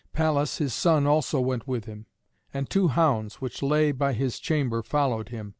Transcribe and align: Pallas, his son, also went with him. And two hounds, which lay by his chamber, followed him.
Pallas, 0.13 0.57
his 0.57 0.73
son, 0.73 1.05
also 1.05 1.39
went 1.39 1.67
with 1.67 1.85
him. 1.85 2.07
And 2.51 2.67
two 2.67 2.87
hounds, 2.87 3.35
which 3.35 3.61
lay 3.61 3.91
by 3.91 4.13
his 4.13 4.39
chamber, 4.39 4.81
followed 4.81 5.29
him. 5.29 5.49